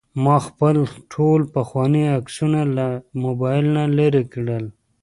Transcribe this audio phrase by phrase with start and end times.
[0.23, 0.75] ما خپل
[1.13, 2.87] ټول پخواني عکسونه له
[3.23, 4.65] موبایل نه لرې کړل.